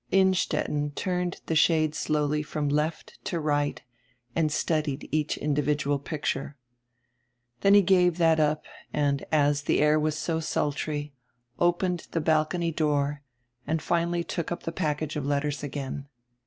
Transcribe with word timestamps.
Innstetten 0.09 0.89
turned 0.95 1.41
die 1.45 1.53
shade 1.53 1.93
slowly 1.93 2.41
from 2.41 2.67
left 2.69 3.23
to 3.25 3.39
right 3.39 3.83
and 4.35 4.51
studied 4.51 5.07
each 5.11 5.37
individual 5.37 5.99
picture. 5.99 6.57
Then 7.59 7.75
he 7.75 7.83
gave 7.83 8.17
that 8.17 8.39
up 8.39 8.65
and, 8.91 9.23
as 9.31 9.61
die 9.61 9.75
air 9.75 9.99
was 9.99 10.17
so 10.17 10.39
sultry, 10.39 11.13
opened 11.59 12.07
die 12.09 12.19
bal 12.19 12.47
cony 12.47 12.71
door 12.71 13.21
and 13.67 13.79
finally 13.79 14.23
took 14.23 14.51
up 14.51 14.63
die 14.63 14.71
package 14.71 15.15
of 15.15 15.27
letters 15.27 15.61
again. 15.61 16.07